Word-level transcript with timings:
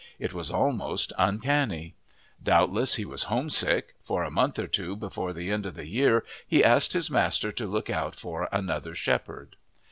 It 0.17 0.33
was 0.33 0.49
almost 0.49 1.13
uncanny. 1.19 1.93
Doubtless 2.41 2.95
he 2.95 3.05
was 3.05 3.25
home 3.29 3.51
sick, 3.51 3.93
for 4.01 4.23
a 4.23 4.31
month 4.31 4.57
or 4.57 4.65
two 4.65 4.95
before 4.95 5.31
the 5.31 5.51
end 5.51 5.67
of 5.67 5.75
the 5.75 5.85
year 5.85 6.25
he 6.47 6.63
asked 6.63 6.93
his 6.93 7.11
master 7.11 7.51
to 7.51 7.67
look 7.67 7.87
out 7.91 8.15
for 8.15 8.49
another 8.51 8.95
shepherd. 8.95 9.57